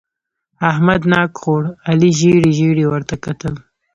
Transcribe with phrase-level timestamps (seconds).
[0.69, 3.53] احمد ناک خوړ؛ علي ژېړې ژېړې ورته کتل.